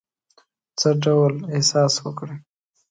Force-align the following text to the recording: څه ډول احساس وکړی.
څه 0.79 0.89
ډول 1.03 1.33
احساس 1.55 1.93
وکړی. 2.03 2.35